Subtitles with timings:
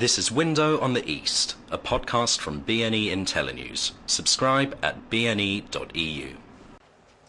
[0.00, 3.90] This is Window on the East, a podcast from BNE IntelliNews.
[4.06, 6.36] Subscribe at bne.eu.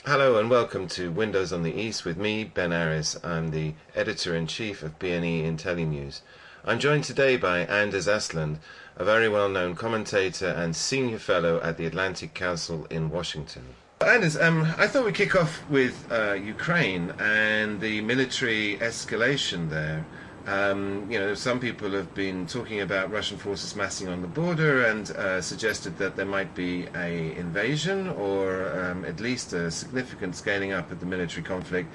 [0.05, 3.17] Hello and welcome to Windows on the East with me, Ben Aris.
[3.25, 6.21] I'm the editor in chief of BNE IntelliNews.
[6.63, 8.59] I'm joined today by Anders Aslund,
[8.95, 13.65] a very well known commentator and senior fellow at the Atlantic Council in Washington.
[13.99, 20.05] Anders, um, I thought we'd kick off with uh, Ukraine and the military escalation there.
[20.47, 24.85] Um, you know, some people have been talking about Russian forces massing on the border
[24.87, 30.35] and uh, suggested that there might be a invasion or um, at least a significant
[30.35, 31.93] scaling up of the military conflict.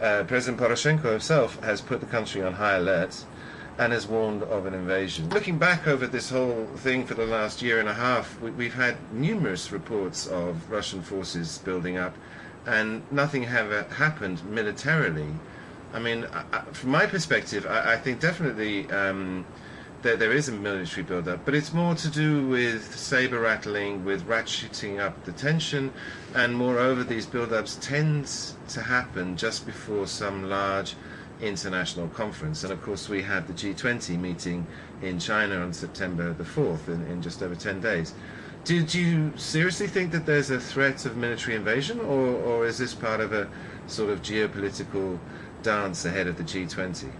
[0.00, 3.24] Uh, President Poroshenko himself has put the country on high alert
[3.78, 5.28] and has warned of an invasion.
[5.30, 8.74] Looking back over this whole thing for the last year and a half, we, have
[8.74, 12.14] had numerous reports of Russian forces building up,
[12.66, 15.28] and nothing ever happened militarily.
[15.92, 19.46] I mean, I, from my perspective, I, I think definitely um,
[20.02, 24.26] there, there is a military build-up, but it's more to do with saber rattling, with
[24.26, 25.92] ratcheting up the tension,
[26.34, 28.30] and moreover, these build-ups tend
[28.68, 30.94] to happen just before some large
[31.40, 32.62] international conference.
[32.64, 34.66] And of course, we had the G20 meeting
[35.02, 38.14] in China on September the 4th, in, in just over 10 days.
[38.64, 42.94] Did you seriously think that there's a threat of military invasion, or, or is this
[42.94, 43.48] part of a
[43.86, 45.18] sort of geopolitical
[45.66, 47.10] dance ahead of the G20?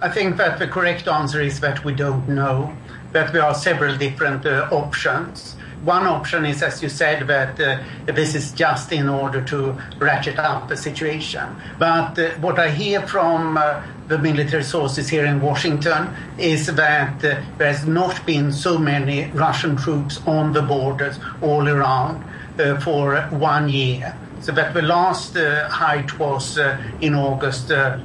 [0.00, 2.76] I think that the correct answer is that we don't know,
[3.12, 5.54] that there are several different uh, options.
[5.84, 10.38] One option is, as you said, that uh, this is just in order to ratchet
[10.38, 11.46] up the situation.
[11.78, 17.24] But uh, what I hear from uh, the military sources here in Washington is that
[17.24, 22.24] uh, there has not been so many Russian troops on the borders all around
[22.58, 24.16] uh, for one year.
[24.40, 27.98] So that the last uh, height was uh, in August uh,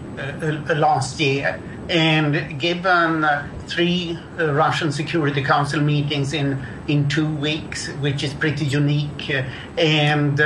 [0.75, 1.59] last year.
[1.89, 3.25] And given
[3.67, 9.31] three Russian Security Council meetings in, in two weeks, which is pretty unique,
[9.77, 10.39] and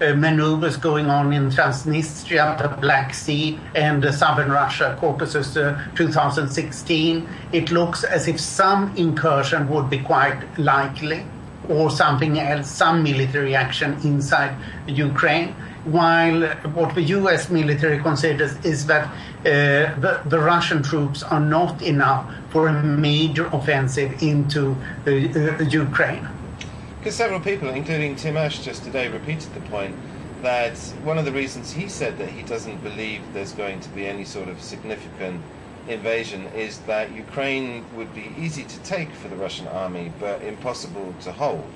[0.00, 5.82] uh, maneuvers going on in Transnistria, the Black Sea, and uh, southern Russia, Caucasus uh,
[5.96, 11.24] 2016, it looks as if some incursion would be quite likely
[11.68, 14.54] or something else, some military action inside
[14.86, 15.54] Ukraine.
[15.84, 21.80] While what the US military considers is that uh, the, the, Russian troops are not
[21.82, 24.76] enough for a major offensive into
[25.06, 26.28] uh, uh, Ukraine.
[26.98, 29.94] Because several people, including Tim Ash just today, repeated the point
[30.42, 34.06] that one of the reasons he said that he doesn't believe there's going to be
[34.06, 35.40] any sort of significant
[35.88, 41.14] invasion is that Ukraine would be easy to take for the Russian army, but impossible
[41.22, 41.72] to hold.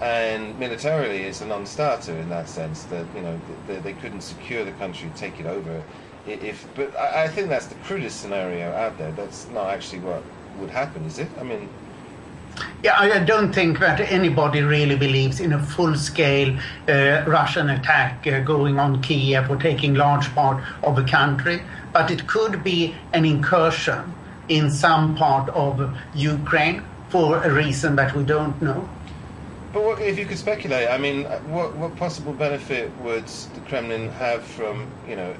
[0.00, 4.72] And militarily, it's a non-starter in that sense that you know they, couldn't secure the
[4.72, 5.82] country, take it over.
[6.26, 9.12] If, but I, I think that's the crudest scenario out there.
[9.12, 10.22] That's not actually what
[10.58, 11.28] would happen, is it?
[11.38, 11.68] I mean,
[12.82, 18.40] yeah, I don't think that anybody really believes in a full-scale uh, Russian attack uh,
[18.40, 21.62] going on Kiev or taking large part of the country
[21.92, 24.14] but it could be an incursion
[24.48, 28.88] in some part of Ukraine for a reason that we don't know.
[29.72, 34.10] But what, if you could speculate, I mean, what, what possible benefit would the Kremlin
[34.10, 35.34] have from, you know,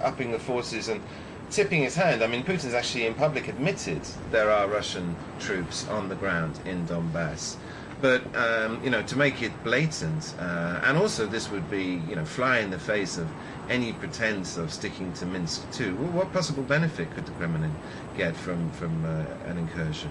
[0.00, 1.00] upping the forces and
[1.50, 2.22] tipping his hand?
[2.22, 6.86] I mean, Putin's actually in public admitted there are Russian troops on the ground in
[6.86, 7.56] Donbass.
[8.00, 12.16] But um, you know, to make it blatant, uh, and also this would be you
[12.16, 13.28] know fly in the face of
[13.68, 15.94] any pretense of sticking to Minsk 2.
[15.96, 17.74] What possible benefit could the Kremlin
[18.16, 20.10] get from from uh, an incursion?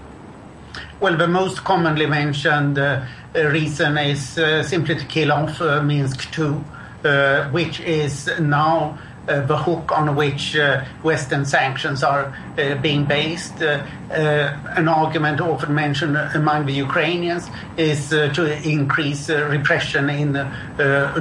[1.00, 6.38] Well, the most commonly mentioned uh, reason is uh, simply to kill off uh, Minsk
[6.38, 6.60] II,
[7.04, 8.98] uh, which is now
[9.28, 13.62] Uh, the hook on which uh, Western sanctions are uh, being based.
[13.62, 20.32] Uh, uh, an argument often mentioned among the Ukrainians is to increase repression in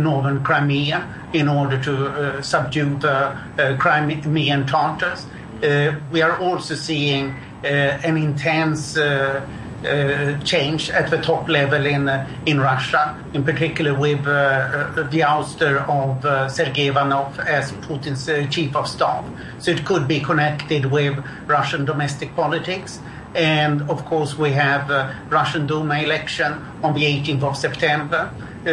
[0.02, 3.36] northern Crimea in order to subdue the
[3.78, 5.26] Crimean Tatars.
[6.12, 9.46] we are also seeing an intense uh,
[10.44, 15.22] change at the top level in uh, in Russia, in particular with uh, uh the
[15.22, 19.24] ouster of uh, Sergei Ivanov as Putin's uh, chief of staff.
[19.60, 21.18] So it could be connected with
[21.48, 23.00] Russian domestic politics.
[23.36, 24.90] And of course, we have
[25.30, 28.32] Russian Duma election on the 18th of September.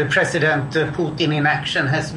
[0.08, 2.10] President Putin in action has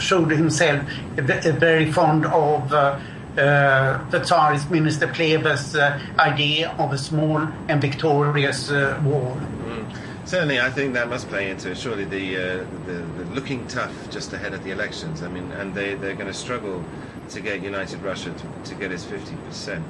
[0.00, 0.80] showed himself
[1.16, 3.00] very fond of uh,
[3.36, 7.38] the Tsarist Minister Plehve's uh, idea of a small
[7.68, 9.36] and victorious uh, war.
[9.64, 9.96] Mm.
[10.24, 11.78] Certainly, I think that must play into it.
[11.78, 12.40] Surely the, uh,
[12.86, 15.22] the, the looking tough just ahead of the elections.
[15.22, 16.84] I mean, and they they're going to struggle
[17.28, 19.84] to get United Russia to, to get its fifty percent.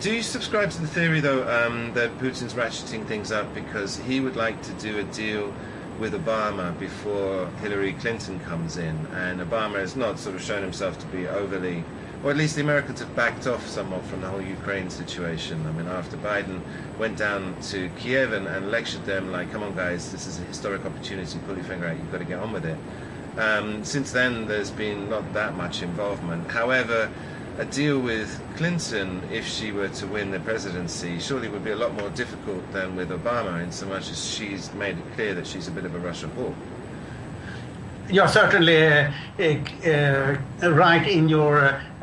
[0.00, 4.20] Do you subscribe to the theory, though, um, that Putin's ratcheting things up because he
[4.20, 5.52] would like to do a deal
[5.98, 8.94] with Obama before Hillary Clinton comes in?
[9.14, 11.82] And Obama has not sort of shown himself to be overly,
[12.24, 15.64] or at least the Americans have backed off somewhat from the whole Ukraine situation.
[15.66, 16.60] I mean, after Biden
[16.98, 20.42] went down to Kiev and, and lectured them, like, come on, guys, this is a
[20.42, 22.78] historic opportunity, pull your finger out, you've got to get on with it.
[23.38, 26.50] Um, since then, there's been not that much involvement.
[26.50, 27.08] However,
[27.58, 31.76] a deal with Clinton, if she were to win the presidency, surely would be a
[31.76, 35.46] lot more difficult than with Obama, in so much as she's made it clear that
[35.46, 36.54] she's a bit of a Russia hawk.
[38.10, 40.36] You're certainly uh, uh,
[40.70, 41.58] right in your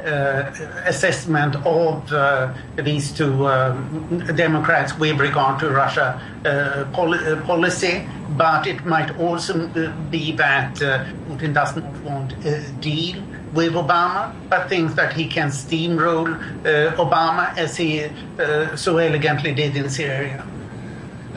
[0.05, 0.53] uh,
[0.85, 8.07] assessment of uh, these two um, Democrats with regard to Russia uh, uh, policy,
[8.37, 9.67] but it might also
[10.11, 13.23] be that Putin does not want a deal
[13.55, 16.27] with Obama, but thinks that he can steamroll
[16.65, 20.45] uh, Obama as he uh, so elegantly did in Syria.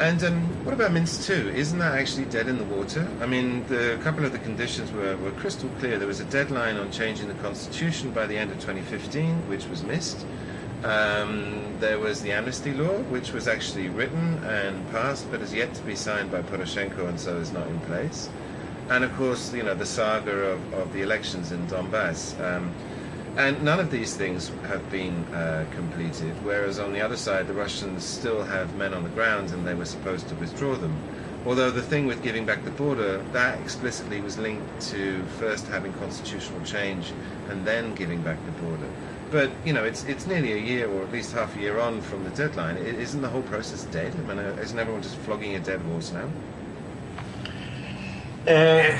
[0.00, 1.50] And um, what about Minsk 2?
[1.50, 3.09] Isn't that actually dead in the water?
[3.21, 5.99] I mean, the, a couple of the conditions were, were crystal clear.
[5.99, 9.83] There was a deadline on changing the constitution by the end of 2015, which was
[9.83, 10.25] missed.
[10.85, 15.75] Um, there was the amnesty law, which was actually written and passed, but is yet
[15.75, 18.29] to be signed by Poroshenko and so is not in place
[18.91, 22.39] and of course, you know, the saga of, of the elections in Donbass.
[22.41, 22.75] Um,
[23.38, 27.55] and none of these things have been uh, completed, whereas on the other side, the
[27.55, 30.94] Russians still have men on the ground and they were supposed to withdraw them.
[31.46, 35.93] Although the thing with giving back the border, that explicitly was linked to first having
[35.94, 37.12] constitutional change
[37.49, 38.88] and then giving back the border.
[39.31, 42.00] But, you know, it's, it's nearly a year or at least half a year on
[42.00, 42.76] from the deadline.
[42.76, 44.12] Isn't the whole process dead?
[44.17, 46.29] I mean, uh, isn't everyone just flogging a dead horse now?
[48.49, 48.99] Uh,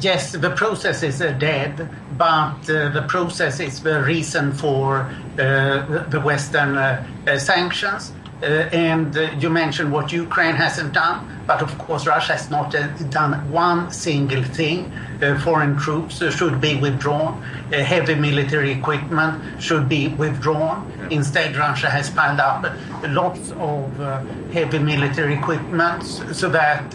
[0.00, 6.04] yes, the process is uh, dead, but uh, the process is the reason for uh,
[6.08, 8.12] the Western uh, uh, sanctions.
[8.42, 12.74] Uh, and you mentioned what Ukraine hasn't done, but of course, Russia has not
[13.10, 14.90] done one single thing.
[15.44, 20.90] foreign troops should be withdrawn, heavy military equipment should be withdrawn.
[21.10, 22.64] Instead, Russia has piled up
[23.08, 23.94] lots of
[24.54, 26.90] heavy military equipment so that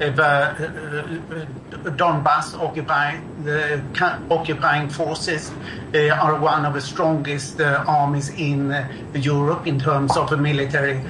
[0.00, 1.46] the uh,
[1.84, 3.82] Donbass occupying, the
[4.30, 5.50] occupying forces
[5.94, 8.74] uh, are one of the strongest uh, armies in
[9.14, 11.00] Europe in terms of military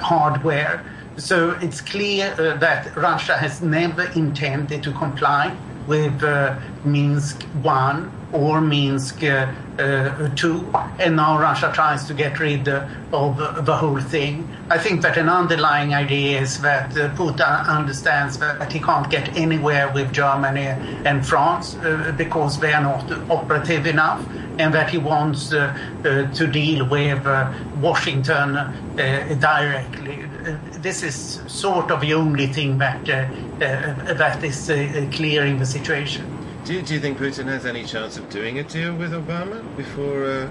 [0.00, 0.84] hardware.
[1.16, 5.56] So it's clear that Russia has never intended to comply
[5.88, 6.22] with
[6.84, 12.86] Minsk 1 or Minsk uh, uh, 2, and now Russia tries to get rid uh,
[13.12, 14.48] of the whole thing.
[14.70, 19.34] I think that an underlying idea is that uh, Putin understands that he can't get
[19.36, 20.66] anywhere with Germany
[21.06, 24.26] and France uh, because they are not operative enough,
[24.58, 25.74] and that he wants uh,
[26.34, 27.24] to deal with
[27.80, 28.54] Washington
[28.96, 30.24] directly.
[30.80, 33.04] this is sort of the only thing that
[33.58, 34.66] that is
[35.14, 36.37] clearing the situation.
[36.68, 39.64] Do you, do you think Putin has any chance of doing a deal with Obama
[39.74, 40.50] before uh,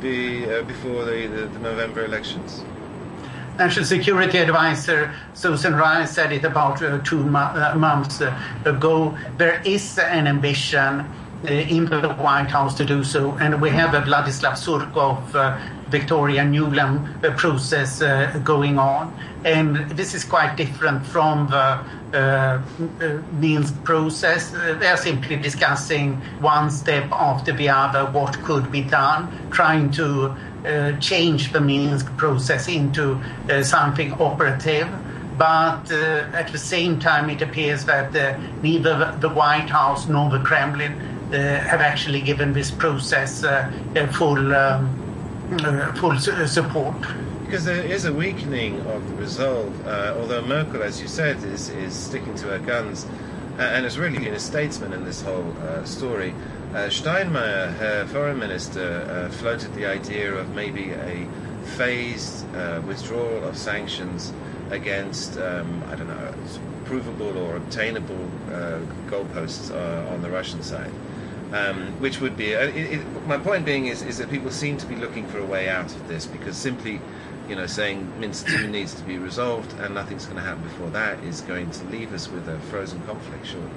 [0.00, 2.62] be, uh, before the, the, the, November elections?
[3.58, 8.22] National Security Advisor Susan Rice said it about uh, two uh, months
[8.64, 9.18] ago.
[9.36, 11.04] There is an ambition
[11.44, 15.58] in the White House to do so, and we have a Vladislav Surkov, uh,
[15.88, 18.00] Victoria Nuland process
[18.44, 19.14] going on.
[19.44, 21.80] And this is quite different from the
[22.12, 22.60] uh,
[23.32, 24.54] Minsk process.
[24.54, 29.90] Uh, they are simply discussing one step after the other what could be done, trying
[29.92, 34.88] to uh, change the Minsk process into uh, something operative.
[35.36, 40.30] But uh, at the same time, it appears that uh, neither the White House nor
[40.30, 43.44] the Kremlin have actually given this process
[44.12, 46.96] full, um, full support
[47.48, 49.86] because there is a weakening of the resolve.
[49.86, 53.06] Uh, although Merkel, as you said, is is sticking to her guns,
[53.58, 56.34] uh, and has really been a statesman in this whole uh, story.
[56.74, 61.26] Uh, Steinmeier, her foreign minister, uh, floated the idea of maybe a
[61.78, 64.34] phased uh, withdrawal of sanctions
[64.70, 66.34] against, um, I don't know,
[66.84, 68.28] provable or obtainable
[69.06, 69.70] goalposts
[70.12, 70.92] on the Russian side.
[71.50, 74.86] Um, which would be, it, it, my point being is, is that people seem to
[74.86, 77.00] be looking for a way out of this because simply
[77.48, 80.90] you know, saying Minsk 2 needs to be resolved and nothing's going to happen before
[80.90, 83.70] that is going to leave us with a frozen conflict, surely.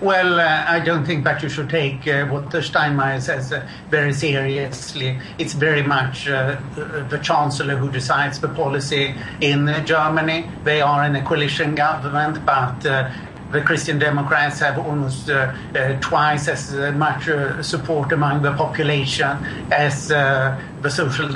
[0.00, 3.66] Well, uh, I don't think that you should take uh, what the Steinmeier says uh,
[3.90, 5.18] very seriously.
[5.38, 10.50] It's very much uh, the chancellor who decides the policy in Germany.
[10.62, 13.10] They are in a coalition government, but uh,
[13.54, 19.38] the Christian Democrats have almost uh, uh, twice as much uh, support among the population
[19.70, 21.28] as uh, the Social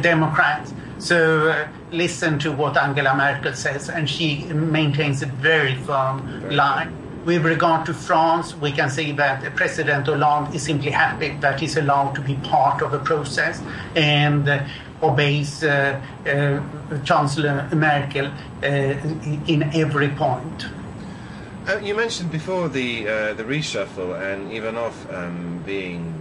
[0.00, 0.72] Democrats.
[0.98, 6.92] So listen to what Angela Merkel says, and she maintains a very firm line.
[7.26, 11.76] With regard to France, we can see that President Hollande is simply happy that he's
[11.76, 13.62] allowed to be part of the process
[13.94, 14.66] and uh,
[15.02, 20.66] obeys uh, uh, Chancellor Merkel uh, in every point.
[21.66, 26.12] Uh, you mentioned before the uh, the reshuffle and Ivanov um, being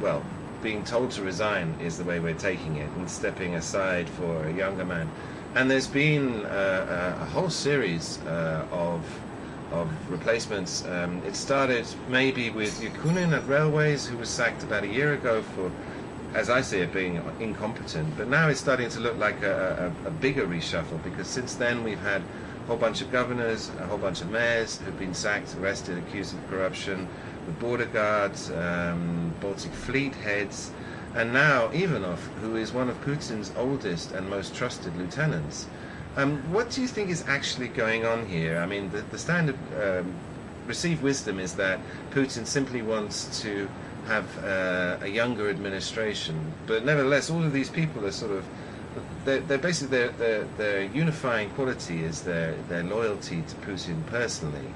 [0.00, 0.24] well
[0.62, 4.52] being told to resign is the way we're taking it and stepping aside for a
[4.52, 5.10] younger man.
[5.56, 9.04] And there's been uh, a whole series uh, of
[9.72, 10.84] of replacements.
[10.86, 15.42] Um, it started maybe with Yakunin at Railways, who was sacked about a year ago
[15.42, 15.72] for,
[16.32, 18.16] as I see it, being incompetent.
[18.16, 21.82] But now it's starting to look like a, a, a bigger reshuffle because since then
[21.82, 22.22] we've had
[22.62, 26.34] a whole bunch of governors, a whole bunch of mayors who've been sacked, arrested, accused
[26.34, 27.08] of corruption,
[27.46, 30.70] the border guards, um, Baltic Fleet heads,
[31.14, 35.66] and now Ivanov, who is one of Putin's oldest and most trusted lieutenants.
[36.16, 38.58] Um, what do you think is actually going on here?
[38.58, 40.14] I mean, the, the standard um,
[40.66, 43.68] received wisdom is that Putin simply wants to
[44.06, 48.44] have uh, a younger administration, but nevertheless, all of these people are sort of
[49.24, 54.68] they're, they're basically their, their, their unifying quality is their their loyalty to Putin personally,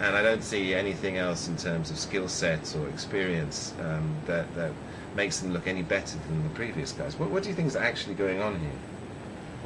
[0.00, 4.52] and I don't see anything else in terms of skill sets or experience um, that
[4.54, 4.72] that
[5.16, 7.18] makes them look any better than the previous guys.
[7.18, 8.70] What, what do you think is actually going on here?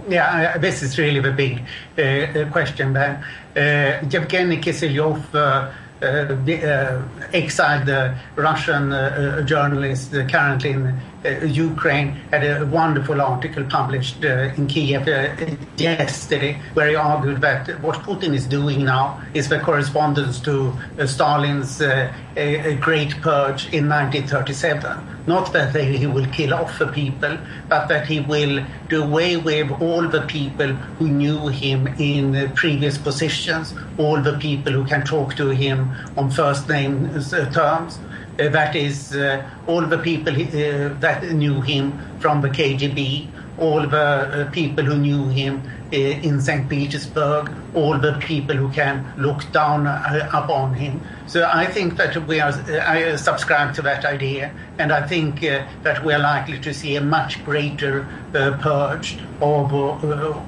[0.08, 1.60] Yeah, this is really the big
[1.98, 3.24] uh, question there.
[3.54, 5.70] Uh, Yevgeny Kiselyov, uh,
[6.02, 14.24] uh, uh exiled Russian uh, journalist currently in Uh, Ukraine, had a wonderful article published
[14.24, 19.48] uh, in Kiev uh, yesterday where he argued that what Putin is doing now is
[19.48, 20.72] the correspondence to
[21.06, 27.38] Stalin's Great Purge in 1937 not that he will kill off the people,
[27.68, 32.98] but that he will do away with all the people who knew him in previous
[32.98, 37.98] positions, all the people who can talk to him on first name uh, terms.
[38.38, 43.28] Uh, that is, uh, all the people uh, that knew him from the KGB,
[43.58, 46.68] all the uh, people who knew him uh, in St.
[46.68, 51.00] Petersburg, all the people who can look down uh, upon him.
[51.26, 55.44] So I think that we are, uh, I subscribe to that idea, and I think
[55.44, 59.72] uh, that we are likely to see a much greater uh, purge of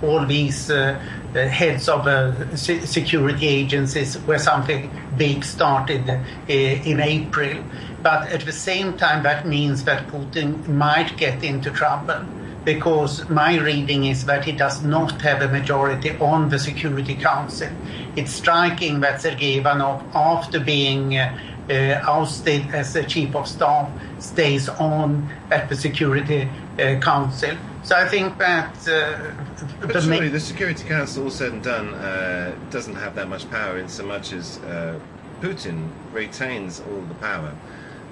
[0.04, 6.08] all these heads of security agencies where something big started
[6.48, 7.62] in April.
[8.02, 12.24] But at the same time, that means that Putin might get into trouble
[12.64, 17.68] because my reading is that he does not have a majority on the Security Council.
[18.16, 23.90] It's striking that Sergei Ivanov, after being uh, uh, ousted as the chief of staff,
[24.18, 27.56] stays on at the Security uh, Council.
[27.82, 28.76] So I think that.
[28.88, 29.32] Uh,
[29.80, 33.48] but the surely the Security Council, all said and done, uh, doesn't have that much
[33.50, 34.98] power in so much as uh,
[35.40, 37.54] Putin retains all the power.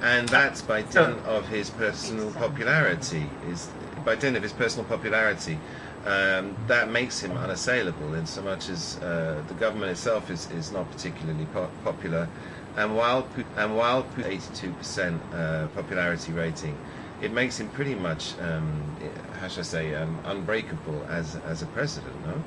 [0.02, 3.30] And that's by dint of his personal popularity.
[3.48, 3.68] Is
[4.04, 5.58] by dint of his personal popularity,
[6.04, 10.72] um, that makes him unassailable in so much as uh, the government itself is, is
[10.72, 12.28] not particularly po- popular.
[12.76, 16.76] And while and while 82% uh, popularity rating,
[17.20, 18.82] it makes him pretty much, um,
[19.38, 22.14] how should I say, um, unbreakable as as a president.
[22.26, 22.42] No,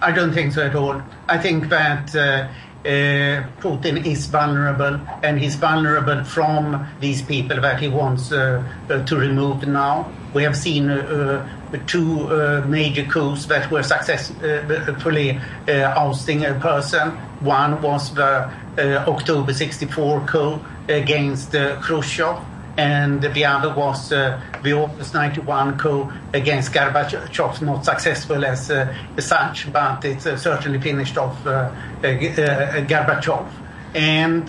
[0.00, 1.02] I don't think so at all.
[1.28, 2.14] I think that.
[2.14, 2.48] Uh,
[2.84, 9.04] uh, Putin is vulnerable, and he's vulnerable from these people that he wants uh, uh,
[9.04, 10.10] to remove now.
[10.34, 17.10] We have seen uh, uh, two uh, major coups that were successfully ousting a person.
[17.40, 20.58] One was the October 64 coup
[20.88, 22.38] against Khrushchev,
[22.76, 28.94] and the other was uh, the August 91 coup against Gorbachev, not successful as uh,
[29.18, 31.70] such, but it uh, certainly finished off uh,
[32.02, 33.46] Gorbachev.
[33.94, 34.48] And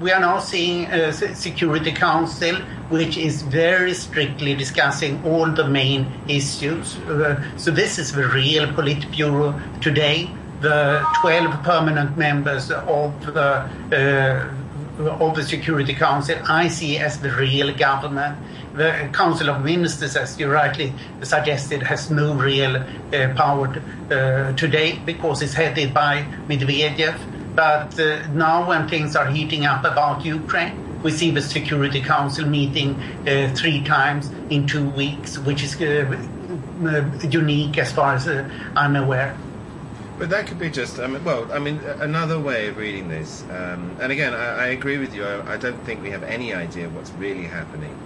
[0.00, 2.54] we are now seeing a Security Council
[2.88, 6.96] which is very strictly discussing all the main issues.
[6.98, 10.30] Uh, so this is the real Politburo today.
[10.60, 14.54] The 12 permanent members of the uh,
[14.98, 18.38] of the Security Council I see as the real government.
[18.74, 23.68] The Council of Ministers, as you rightly suggested, has no real uh, power
[24.10, 27.18] uh, today because it's headed by Medvedev.
[27.54, 32.46] But uh, now, when things are heating up about Ukraine, we see the Security Council
[32.46, 32.94] meeting
[33.26, 36.18] uh, three times in two weeks, which is uh,
[36.84, 38.28] uh, unique as far as
[38.76, 39.36] I'm aware.
[40.18, 43.42] But that could be just, I mean, well, I mean, another way of reading this,
[43.50, 46.54] um, and again, I, I, agree with you, I, I, don't think we have any
[46.54, 47.98] idea what's really happening.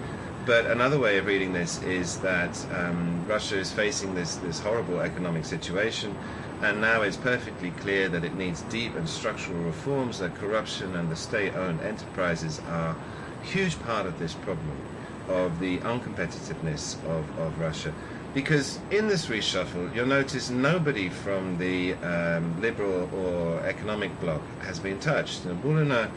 [0.45, 4.99] But another way of reading this is that um, Russia is facing this, this horrible
[5.00, 6.17] economic situation,
[6.62, 11.11] and now it's perfectly clear that it needs deep and structural reforms, that corruption and
[11.11, 12.97] the state owned enterprises are
[13.40, 14.76] a huge part of this problem
[15.29, 17.95] of the uncompetitiveness of, of Russia.
[18.32, 24.78] Because in this reshuffle, you'll notice nobody from the um, liberal or economic bloc has
[24.78, 25.44] been touched.
[25.44, 26.10] Nabiullina,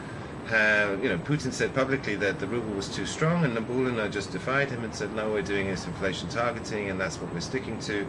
[0.46, 4.30] have, you know, Putin said publicly that the ruble was too strong, and Nabiullina just
[4.30, 7.78] defied him and said, no, we're doing this inflation targeting, and that's what we're sticking
[7.80, 8.02] to.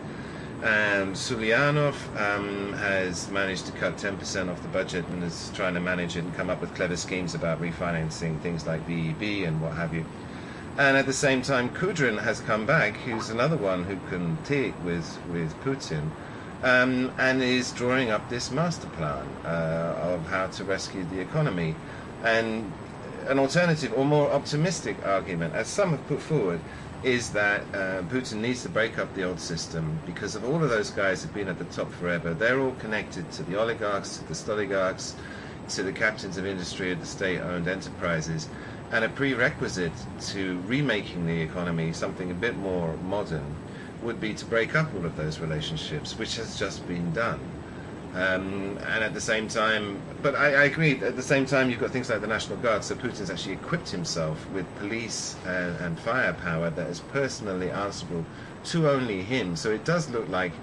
[0.61, 5.79] Um, Siluanov um, has managed to cut 10% off the budget and is trying to
[5.79, 9.73] manage it and come up with clever schemes about refinancing things like VEB and what
[9.73, 10.05] have you.
[10.77, 14.73] And at the same time, Kudrin has come back, who's another one who can take
[14.83, 16.09] with, with Putin,
[16.63, 21.75] um, and is drawing up this master plan uh, of how to rescue the economy.
[22.23, 22.73] And
[23.27, 26.59] an alternative or more optimistic argument, as some have put forward,
[27.03, 30.69] is that uh, Putin needs to break up the old system because of all of
[30.69, 32.33] those guys who've been at the top forever.
[32.33, 35.13] They're all connected to the oligarchs, to the stoligarchs,
[35.69, 38.49] to the captains of industry of the state-owned enterprises.
[38.91, 39.93] And a prerequisite
[40.27, 43.55] to remaking the economy something a bit more modern
[44.03, 47.39] would be to break up all of those relationships, which has just been done.
[48.13, 51.81] Um, and at the same time, but I, I, agree, at the same time, you've
[51.81, 55.99] got things like the National Guard, so Putin's actually equipped himself with police and, and
[55.99, 58.25] firepower that is personally answerable
[58.65, 59.57] to only him.
[59.57, 60.53] So it does look like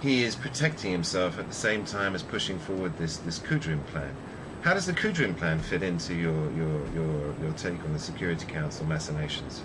[0.00, 4.16] he is protecting himself at the same time as pushing forward this, this Kudrin plan.
[4.62, 8.44] How does the Kudrin plan fit into your, your, your, your take on the Security
[8.44, 9.62] Council machinations?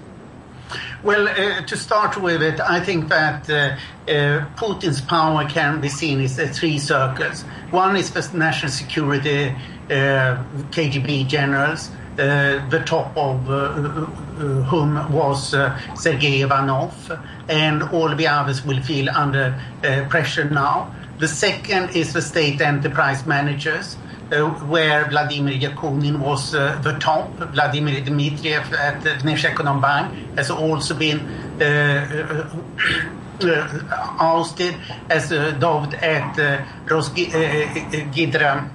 [1.04, 3.76] Well, uh, to start with it, I think that uh,
[4.08, 7.44] uh, Putin's power can be seen as three circles.
[7.72, 13.70] One is the national security uh, KGB generals, uh, the top of uh,
[14.70, 15.50] whom was
[15.96, 17.12] Sergei Ivanov,
[17.50, 19.60] and all the others will feel under
[20.10, 20.96] pressure now.
[21.20, 23.98] The second is the state enterprise managers
[24.32, 27.32] uh, where Vladimir Yakunin was uh, the top.
[27.54, 31.20] Vladimir Dmitriev at the Vnesheconombank has also been
[31.62, 32.50] uh,
[34.20, 34.76] ousted
[35.10, 38.70] as uh, Dod at uh, Rosgidra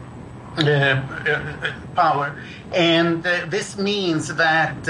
[1.94, 2.36] power.
[2.72, 4.86] And this means that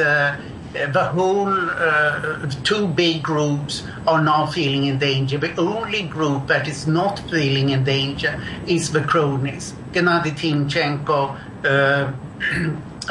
[0.72, 5.38] the whole uh, two big groups are now feeling in danger.
[5.38, 9.74] The only group that is not feeling in danger is the cronies.
[9.92, 12.12] Gennady Timchenko, uh,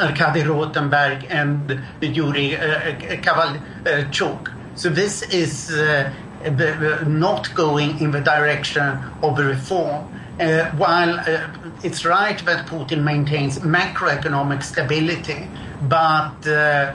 [0.00, 4.50] Arkady Rotenberg, and Yuri uh, Kovalchuk.
[4.76, 6.10] So this is uh,
[7.06, 10.16] not going in the direction of a reform.
[10.40, 11.46] Uh, while uh,
[11.84, 15.46] it's right that Putin maintains macroeconomic stability,
[15.82, 16.94] but uh,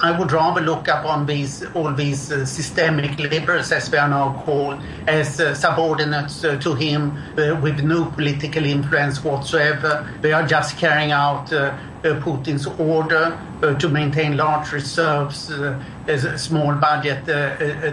[0.00, 4.42] I would rather look upon these all these uh, systemic liberals, as they are now
[4.44, 10.06] called, as uh, subordinates uh, to him uh, with no political influence whatsoever.
[10.20, 11.56] They are just carrying out uh,
[12.04, 13.38] uh, Putin's order
[13.78, 17.24] to maintain large reserves, a small budget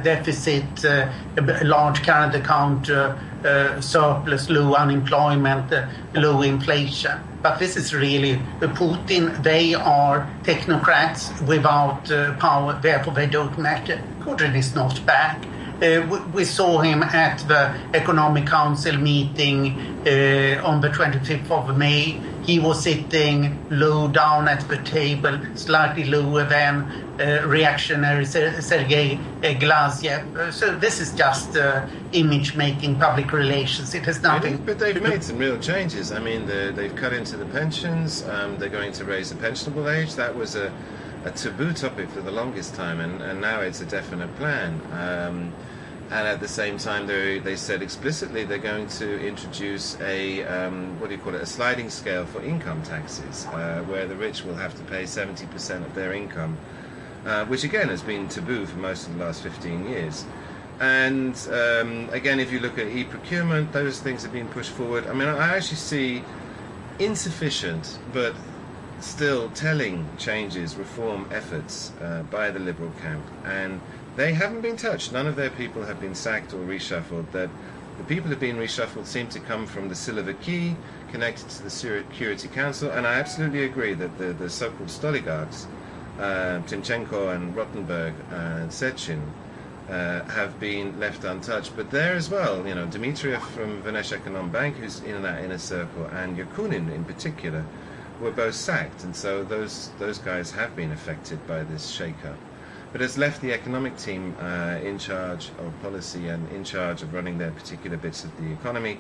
[0.04, 1.10] deficit, a
[1.64, 2.88] large current account
[3.82, 5.74] surplus, low unemployment,
[6.14, 7.33] low inflation.
[7.44, 9.44] But this is really Putin.
[9.44, 14.02] They are technocrats without uh, power, therefore they don't matter.
[14.22, 15.44] Putin is not back.
[15.82, 19.78] Uh, we, we, saw him at the Economic Council meeting
[20.08, 26.06] uh, on the 25th of May he was sitting low down at the table, slightly
[26.06, 26.84] lower than
[27.20, 30.52] uh, reactionary Sergei Glazyev.
[30.52, 33.94] So this is just uh, image-making, public relations.
[33.96, 34.58] It has nothing.
[34.58, 36.12] But they've made some real changes.
[36.12, 38.24] I mean, they've cut into the pensions.
[38.24, 40.16] Um, they're going to raise the pensionable age.
[40.16, 40.74] That was a,
[41.26, 44.82] a taboo topic for the longest time, and, and now it's a definite plan.
[44.92, 45.54] Um,
[46.14, 51.00] and at the same time they, they said explicitly they're going to introduce a um,
[51.00, 54.44] what do you call it a sliding scale for income taxes uh, where the rich
[54.44, 56.56] will have to pay 70% of their income
[57.26, 60.26] uh, which again has been taboo for most of the last 15 years.
[60.80, 65.08] And um, again if you look at e-procurement those things have been pushed forward.
[65.08, 66.24] I mean I actually see
[67.00, 68.36] insufficient but
[69.00, 73.26] still telling changes reform efforts uh, by the liberal camp.
[73.46, 73.82] And
[74.16, 75.12] they haven't been touched.
[75.12, 77.32] None of their people have been sacked or reshuffled.
[77.32, 77.50] That
[77.98, 80.76] the people who have been reshuffled seem to come from the Siloviki,
[81.12, 85.68] connected to the Security Council, and I absolutely agree that the, the so-called stoligarchs,
[86.20, 89.22] uh, Timchenko and Rotenberg and Sechin,
[89.90, 91.76] uh, have been left untouched.
[91.76, 96.38] But there as well, you know, Dmitriev from Vnesheconombank, who's in that inner circle, and
[96.38, 97.66] Yakunin in particular,
[98.22, 102.38] were both sacked, and so those those guys have been affected by this shake-up.
[102.94, 107.12] But it's left the economic team uh, in charge of policy and in charge of
[107.12, 109.00] running their particular bits of the economy.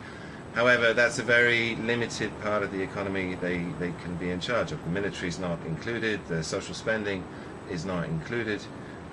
[0.55, 4.71] However, that's a very limited part of the economy they, they can be in charge
[4.71, 4.83] of.
[4.83, 7.23] The military is not included, the social spending
[7.69, 8.61] is not included.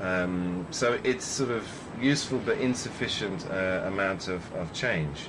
[0.00, 1.68] Um, so it's sort of
[2.00, 5.28] useful but insufficient uh, amount of, of change.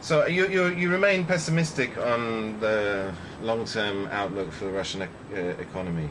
[0.00, 3.12] So you, you, you remain pessimistic on the
[3.42, 6.08] long-term outlook for the Russian uh, economy.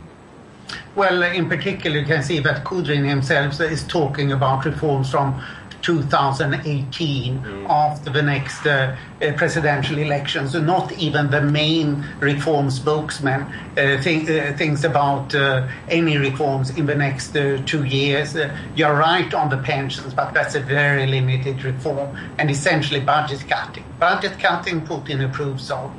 [0.96, 5.42] Well, in particular, you can see that Kudrin himself is talking about reforms from
[5.84, 7.70] 2018 mm.
[7.70, 10.48] after the next uh, uh, presidential election.
[10.48, 16.70] So not even the main reform spokesman uh, think, uh, thinks about uh, any reforms
[16.78, 18.38] in the next uh, two years.
[18.76, 23.84] you're right on the pensions, but that's a very limited reform and essentially budget cutting.
[24.00, 25.92] Budget cutting Putin approves of.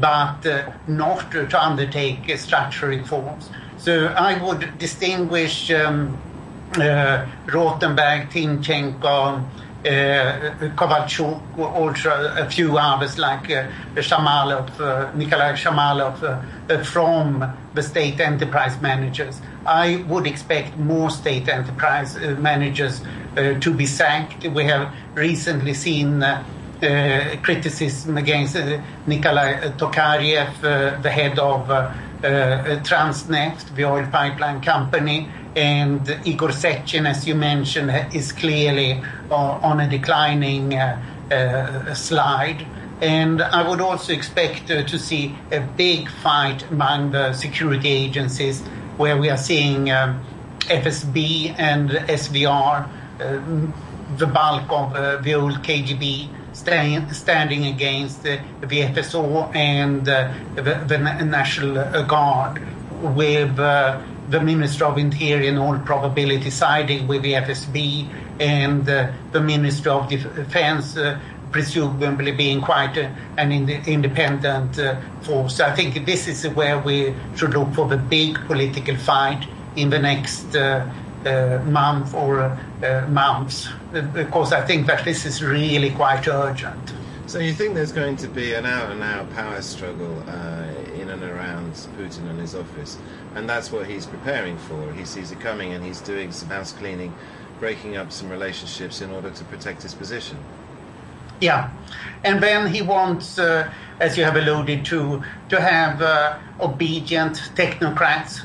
[0.00, 0.44] but
[0.88, 3.50] not to undertake structural reforms.
[3.84, 6.16] So I would distinguish um,
[6.72, 16.22] uh, Rotenberg, Timchenko, uh, Kovalchuk, also a few others like uh, Shamalov, uh, Nikolai Shamalov
[16.22, 17.44] uh, from
[17.74, 19.42] the state enterprise managers.
[19.66, 23.02] I would expect more state enterprise uh, managers
[23.36, 24.46] uh, to be sacked.
[24.46, 26.42] We have recently seen uh,
[27.42, 28.56] criticism against
[29.06, 31.68] Nikolai Tokarev, the head of
[32.24, 39.80] Transneft, the oil pipeline company, and Igor Sechin, as you mentioned, is clearly uh, on
[39.80, 42.66] a declining uh, uh, slide.
[43.00, 48.62] And I would also expect uh, to see a big fight among the security agencies
[48.96, 50.24] where we are seeing um,
[50.60, 52.88] FSB and SVR,
[53.20, 60.32] uh, the bulk of uh, the old KGB, stand, standing against the FSO and the,
[60.54, 62.62] the, National Guard
[63.02, 68.08] with the Minister of Interior in all probability siding with the FSB
[68.40, 71.20] and uh, the Minister of Defense uh,
[71.52, 75.60] presumably being quite an independent uh, force.
[75.60, 80.00] I think this is where we should look for the big political fight in the
[80.00, 80.92] next uh, uh,
[81.66, 83.68] month or uh, months,
[84.12, 86.92] because I think that this is really quite urgent.
[87.26, 90.20] So you think there's going to be an out-and-out power struggle
[90.94, 92.98] in and around Putin and his office?
[93.34, 94.92] and that's what he's preparing for.
[94.92, 97.12] He sees it coming, and he's doing some house cleaning,
[97.58, 100.38] breaking up some relationships in order to protect his position.
[101.40, 101.70] Yeah,
[102.22, 108.44] and then he wants, uh, as you have alluded to, to have uh, obedient technocrats.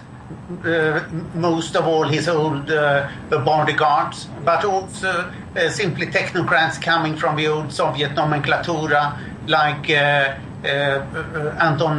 [0.63, 1.01] Uh,
[1.33, 7.47] most of all, his old uh, bodyguards, but also uh, simply technocrats coming from the
[7.47, 11.97] old Soviet nomenclatura, like Anton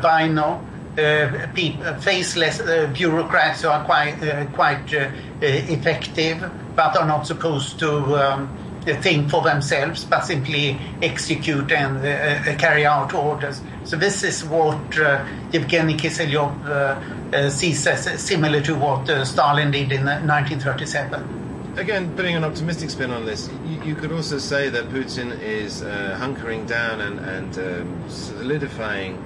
[0.00, 0.60] Vaino,
[0.96, 4.92] uh, faceless uh, bureaucrats who are quite uh, quite
[5.40, 8.48] effective, but are not supposed to um,
[8.84, 13.60] think for themselves, but simply execute and uh, uh, carry out orders.
[13.84, 20.04] So this is what uh, Yevgeny Kiselyov sees as similar to what Stalin did in
[20.04, 21.44] 1937
[21.76, 25.82] again, putting an optimistic spin on this, you, you could also say that Putin is
[25.82, 29.22] uh, hunkering down and, and um, solidifying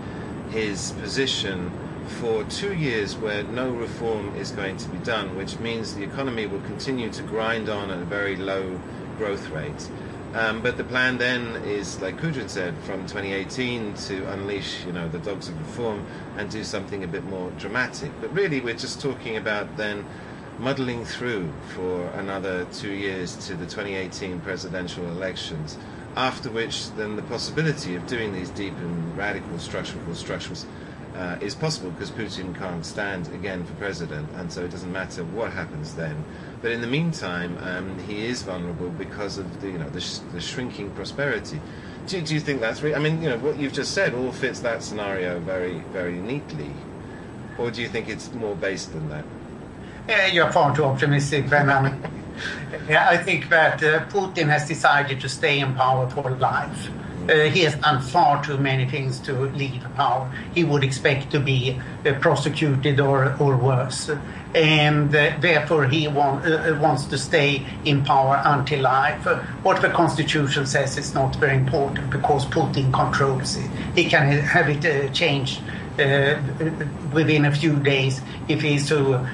[0.51, 1.71] his position
[2.21, 6.47] for two years where no reform is going to be done, which means the economy
[6.47, 8.81] will continue to grind on at a very low
[9.19, 9.91] growth rate.
[10.35, 15.09] Um, but the plan then is, like Kudrin said, from 2018 to unleash, you know,
[15.09, 18.11] the dogs of reform and do something a bit more dramatic.
[18.21, 20.07] But really, we're just talking about then
[20.59, 25.79] muddling through for another two years to the 2018 presidential elections
[26.17, 30.67] after which then the possibility of doing these deep and radical structural restructures
[31.19, 35.25] uh, is possible because Putin can't stand again for president, and so it doesn't matter
[35.25, 36.25] what happens then.
[36.63, 40.21] But in the meantime, um, he is vulnerable because of the you know the, sh-
[40.33, 41.61] the shrinking prosperity.
[42.07, 42.83] Do, do, you think that's?
[42.85, 46.71] I mean, you know, what you've just said all fits that scenario very very neatly,
[47.59, 49.25] or do you think it's more based than that?
[50.09, 51.67] Yeah, you're far too optimistic, Ben.
[52.89, 56.91] yeah, I think that uh, Putin has decided to stay in power for life.
[57.29, 60.33] Uh, he has done far too many things to leave power.
[60.55, 64.11] He would expect to be uh, prosecuted or, or worse.
[64.55, 69.27] And uh, therefore, he want, uh, uh, wants to stay in power until life.
[69.27, 73.71] Uh, what the constitution says is not very important because Putin controls it.
[73.95, 75.61] He can have it changed
[77.13, 79.27] within a few days if he so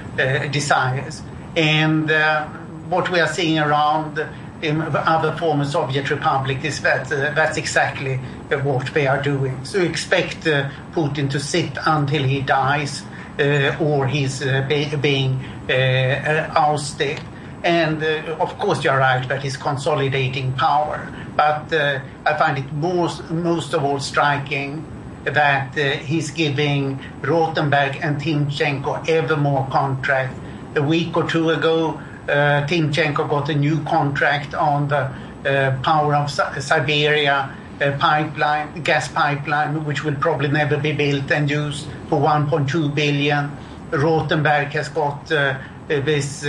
[0.51, 1.23] desires.
[1.57, 2.47] And uh,
[2.89, 4.19] what we are seeing around
[4.65, 8.15] in other former Soviet republics is that uh, that's exactly
[8.51, 9.65] uh, what they are doing.
[9.65, 13.03] So expect uh, Putin to sit until he dies
[13.39, 17.21] uh, or he's uh, be- being uh, ousted.
[17.63, 21.09] And of course, you're right that he's consolidating power.
[21.35, 24.85] But I find it most, most of all striking
[25.25, 30.39] that he's giving Rotenberg and Timchenko ever more contracts.
[30.77, 31.99] A week or two ago,
[32.29, 35.11] Uh, Timchenko got a new contract on the
[35.45, 41.51] uh, power of Siberia uh, pipeline, gas pipeline, which will probably never be built and
[41.51, 43.51] used for 1.2 billion.
[43.91, 45.59] Rotenberg has got uh, uh,
[46.01, 46.43] this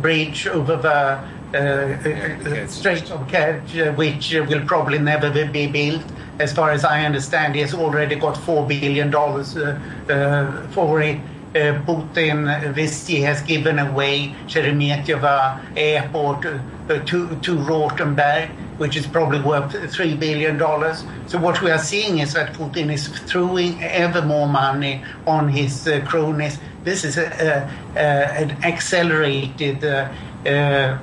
[0.00, 1.18] bridge over the
[1.56, 6.02] uh, Strait of Kerch, which will probably never be built.
[6.38, 11.18] As far as I understand, he has already got $4 billion uh, for it.
[11.56, 19.06] Uh, Putin this year has given away Sheremetyevo airport uh, to, to Rotenberg, which is
[19.06, 20.58] probably worth $3 billion.
[21.26, 25.88] So what we are seeing is that Putin is throwing ever more money on his
[25.88, 26.58] uh, cronies.
[26.84, 28.00] This is a, a, a,
[28.42, 30.12] an accelerated uh,
[30.44, 30.98] uh,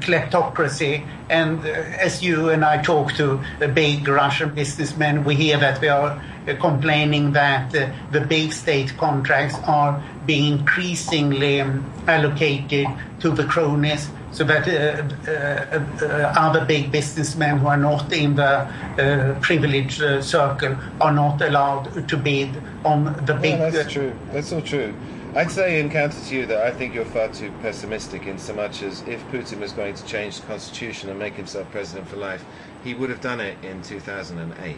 [0.00, 1.06] kleptocracy.
[1.30, 3.40] And as you and I talk to
[3.72, 6.20] big Russian businessmen, we hear that they are
[6.60, 12.86] complaining that uh, the big state contracts are being increasingly um, allocated
[13.20, 18.34] to the cronies so that uh, uh, uh, other big businessmen who are not in
[18.34, 22.50] the uh, privileged uh, circle are not allowed to bid
[22.84, 23.58] on the big.
[23.58, 24.12] Yeah, that's true.
[24.32, 24.94] That's all true.
[25.34, 28.52] I'd say, in counter to you, that I think you're far too pessimistic in so
[28.52, 32.16] much as if Putin was going to change the constitution and make himself president for
[32.16, 32.44] life,
[32.84, 34.76] he would have done it in 2008.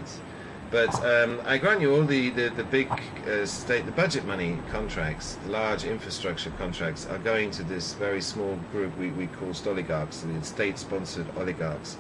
[0.71, 2.91] But um, I grant you all the, the, the big
[3.29, 8.21] uh, state, the budget money contracts, the large infrastructure contracts are going to this very
[8.21, 11.97] small group we, we call oligarchs, the state-sponsored oligarchs.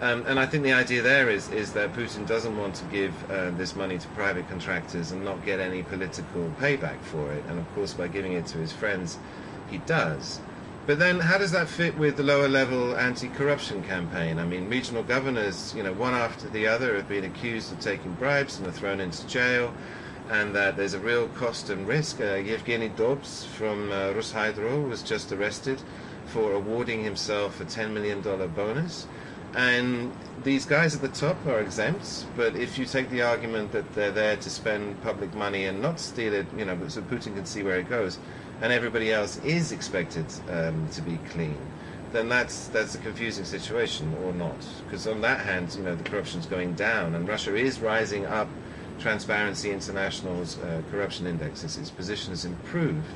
[0.00, 3.12] Um, and I think the idea there is, is that Putin doesn't want to give
[3.30, 7.44] uh, this money to private contractors and not get any political payback for it.
[7.48, 9.18] And of course, by giving it to his friends,
[9.70, 10.40] he does.
[10.88, 14.38] But then, how does that fit with the lower level anti-corruption campaign?
[14.38, 18.12] I mean, regional governors, you know, one after the other, have been accused of taking
[18.14, 19.74] bribes and are thrown into jail,
[20.30, 22.22] and that there's a real cost and risk.
[22.22, 25.78] Uh, Yevgeny Dod from uh, RusHydro was just arrested
[26.24, 29.06] for awarding himself a $10 million bonus.
[29.54, 30.10] And
[30.42, 34.10] these guys at the top are exempt, but if you take the argument that they're
[34.10, 37.62] there to spend public money and not steal it, you know, so Putin can see
[37.62, 38.18] where it goes,
[38.60, 41.56] and everybody else is expected um, to be clean,
[42.12, 44.56] then that's that's a confusing situation, or not?
[44.84, 48.48] Because on that hand, you know, the corruption's going down, and Russia is rising up.
[48.98, 53.06] Transparency International's uh, corruption index, its, its position has improved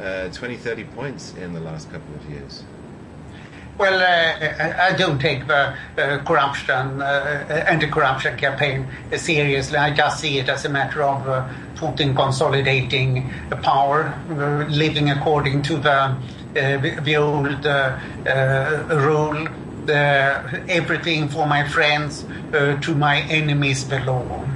[0.00, 2.64] uh, 20, 30 points in the last couple of years.
[3.76, 9.76] Well, uh, I don't take the uh, corruption, uh, anti-corruption campaign seriously.
[9.76, 13.32] I just see it as a matter of uh, Putin consolidating
[13.62, 16.16] power, uh, living according to the uh,
[16.54, 17.64] the old
[19.04, 19.48] rule:
[19.88, 24.46] everything for my friends, to my enemies the law.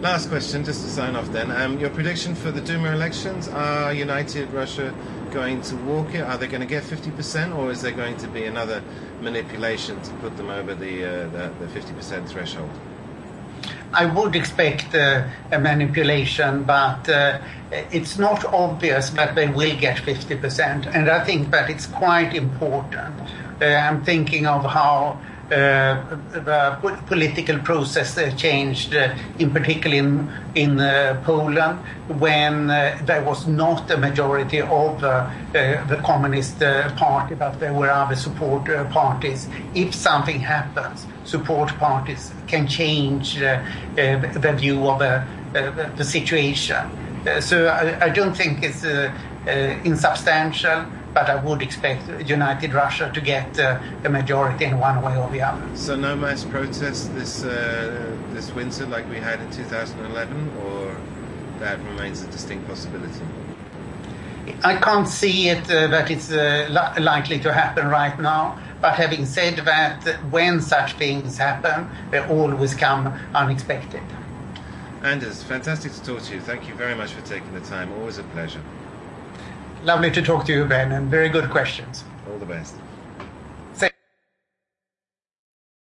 [0.00, 1.30] Last question, just to sign off.
[1.30, 4.94] Then, um, your prediction for the Duma elections: Are United Russia
[5.30, 6.22] going to walk it?
[6.22, 8.82] Are they going to get 50%, or is there going to be another
[9.20, 12.70] manipulation to put them over the, uh, the, the 50% threshold?
[13.92, 17.40] I would expect uh, a manipulation, but uh,
[17.70, 20.94] it's not obvious that they will get 50%.
[20.94, 23.20] And I think that it's quite important.
[23.60, 29.50] Uh, I'm thinking of how Uh, uh, uh, the political process uh, changed, uh, in
[29.50, 30.76] particular in, in
[31.24, 31.78] Poland,
[32.20, 36.60] when there was not a majority of the Communist
[36.96, 39.48] Party, but there were other support parties.
[39.74, 46.88] If something happens, support parties can change the view of the situation.
[47.40, 48.84] so I, I, don't think it's
[49.84, 55.16] insubstantial but I would expect United Russia to get uh, a majority in one way
[55.16, 55.76] or the other.
[55.76, 60.96] So no mass protests this uh, this winter like we had in 2011, or
[61.58, 63.24] that remains a distinct possibility.
[64.64, 68.58] I can't see it uh, that it's uh, li- likely to happen right now.
[68.80, 74.00] But having said that, when such things happen, they always come unexpected.
[75.02, 76.40] Anders, fantastic to talk to you.
[76.40, 77.92] Thank you very much for taking the time.
[77.92, 78.60] Always a pleasure.
[79.84, 82.04] Lovely to talk to you, Ben, and very good questions.
[82.30, 82.74] All the best.